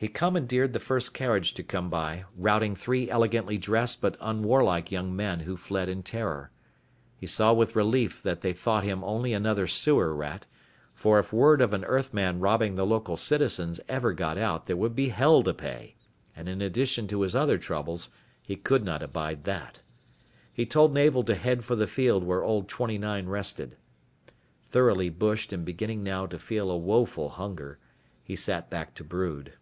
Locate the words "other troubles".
17.34-18.08